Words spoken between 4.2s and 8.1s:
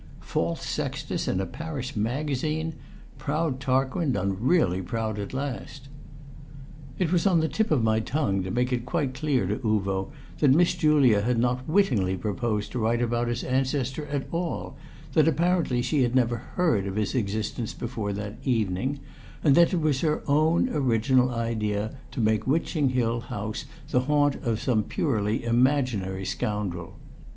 really proud at last!" It was on the tip of my